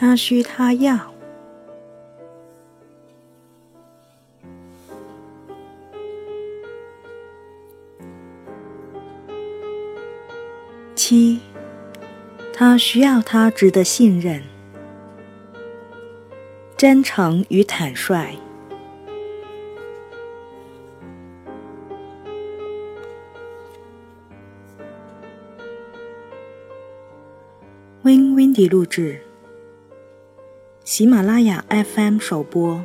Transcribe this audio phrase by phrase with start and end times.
[0.00, 1.12] 他需他要。
[10.94, 11.38] 七，
[12.50, 14.42] 他需要他值得信任、
[16.78, 18.34] 真诚与坦率。
[28.02, 29.20] Win Windy 录制，
[30.82, 32.82] 喜马拉雅 FM 首播。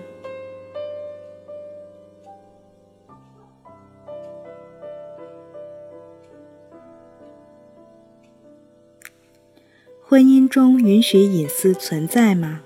[10.02, 12.62] 婚姻中允许隐私存在吗？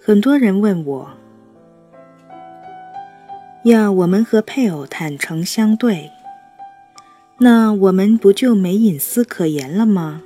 [0.00, 1.10] 很多人问我。
[3.64, 6.10] 要我们和配偶坦诚相对，
[7.42, 10.20] 那我们不就没隐私可言了吗？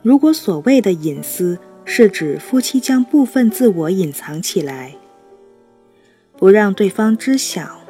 [0.00, 4.94] 如果所谓的隐私是指夫妻将部分自我隐藏起来，
[6.38, 7.80] 不让对方知晓，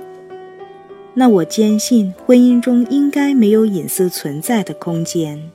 [1.13, 5.51] 那我坚信婚姻中应该没有隐私存在的空间。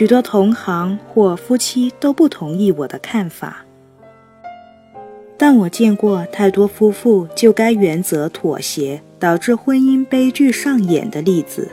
[0.00, 3.66] 许多同行或夫妻都不同意我的看法，
[5.36, 11.70] 但我见过太多夫妇就该原则妥协，导致婚姻悲剧上演的例子。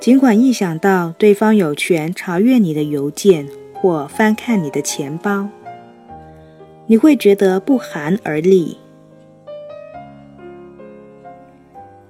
[0.00, 5.48] 尽管一想到对方有权查阅你的邮件或翻看你的钱包，
[6.86, 8.76] 你会觉得不寒而栗，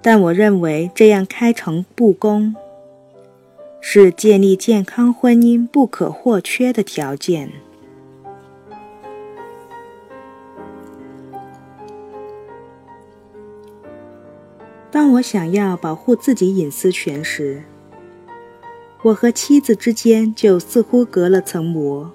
[0.01, 2.57] 但我认为这样开诚布公。
[3.81, 7.51] 是建立健康婚姻不可或缺的条件。
[14.91, 17.63] 当我想要保护自己隐私权时，
[19.03, 22.11] 我和妻子之间就似乎隔了层膜。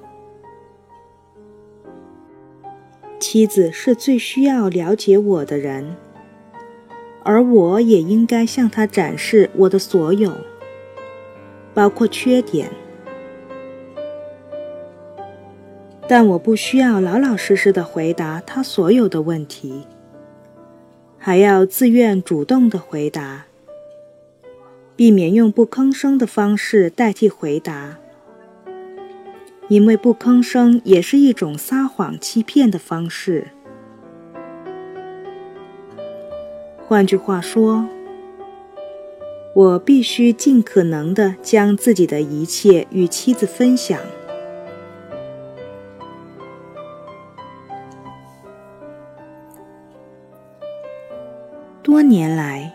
[3.19, 5.95] 妻子是最需要了解我的人，
[7.23, 10.35] 而我也应该向她展示我的所有。
[11.75, 12.71] 包括缺点，
[16.07, 19.85] 但我不需要老老实实的回答他所有的问题，
[21.17, 23.47] 还要自愿主动的回答，
[24.95, 27.97] 避免用不吭声的方式代替回答，
[29.67, 33.49] 因为不吭声也是一种撒谎欺骗的方式。
[36.87, 37.85] 换句话说。
[39.55, 43.97] 我必须尽可能的将自己的一切与妻子分享。
[51.81, 52.73] 多年来，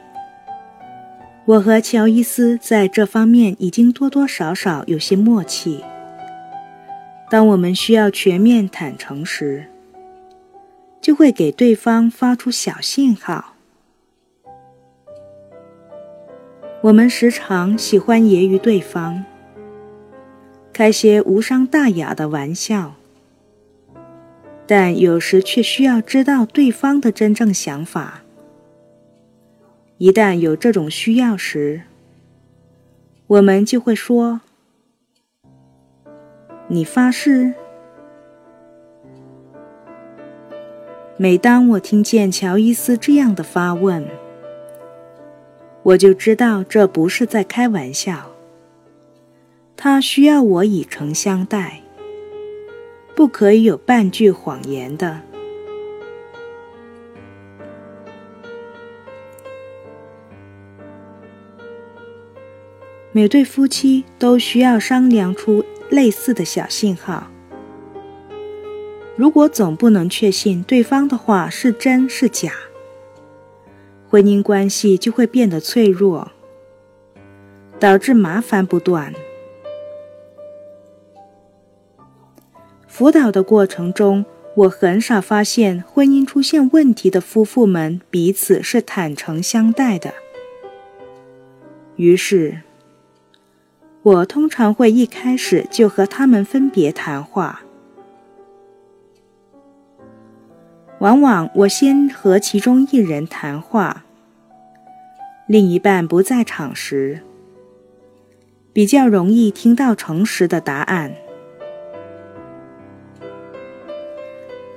[1.44, 5.84] 我和乔伊斯在这方面已经多多少少有些默契。
[7.28, 9.66] 当我们需要全面坦诚时，
[10.98, 13.49] 就会给对方发出小信号。
[16.82, 19.22] 我们时常喜欢揶揄对方，
[20.72, 22.94] 开些无伤大雅的玩笑，
[24.66, 28.22] 但有时却需要知道对方的真正想法。
[29.98, 31.82] 一旦有这种需要时，
[33.26, 34.40] 我们就会说
[36.68, 37.52] ：“你发誓？”
[41.18, 44.08] 每当我听见乔伊斯这样的发问，
[45.82, 48.30] 我就知道这不是在开玩笑。
[49.76, 51.80] 他需要我以诚相待，
[53.14, 55.22] 不可以有半句谎言的。
[63.12, 67.28] 每对夫妻都需要商量出类似的小信号。
[69.16, 72.52] 如果总不能确信对方的话是真是假。
[74.10, 76.32] 婚姻关系就会变得脆弱，
[77.78, 79.14] 导致麻烦不断。
[82.88, 84.24] 辅导的过程中，
[84.56, 90.12] 我很少发现婚姻出现问题的夫妇们彼此是坦诚相待的。
[91.94, 92.62] 于是，
[94.02, 97.62] 我通常会一开始就和他们分别谈话。
[101.00, 104.04] 往往我先和其中一人谈话，
[105.46, 107.22] 另一半不在场时，
[108.74, 111.14] 比较容易听到诚实的答案。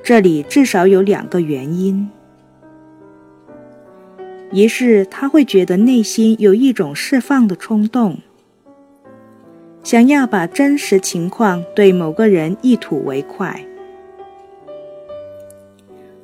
[0.02, 2.10] 这里至少有两个原因：
[4.54, 8.20] 一是他会觉得内心有一种释放的冲动，
[9.84, 13.60] 想要把真实情况对某个人一吐为快；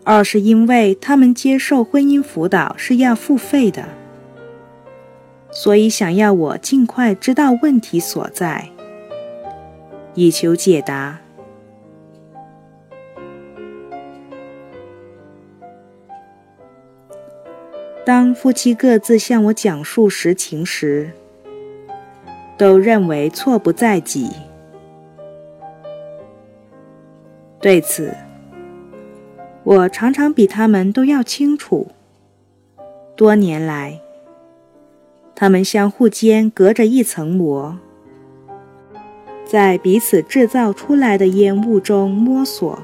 [0.03, 3.85] 二是因为他们接受婚姻辅导是要付费的，
[5.51, 8.69] 所以想要我尽快知道问题所在，
[10.15, 11.19] 以求解答。
[18.03, 21.11] 当夫妻各自向我讲述实情时，
[22.57, 24.31] 都认为错不在己。
[27.61, 28.15] 对此，
[29.63, 31.89] 我常常比他们都要清楚。
[33.15, 33.99] 多年来，
[35.35, 37.77] 他们相互间隔着一层膜，
[39.45, 42.81] 在彼此制造出来的烟雾中摸索。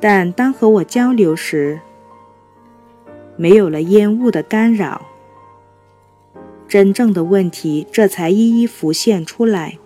[0.00, 1.80] 但当和我交流时，
[3.36, 5.02] 没有了烟雾的干扰，
[6.66, 9.78] 真正的问题这才一一浮现出来。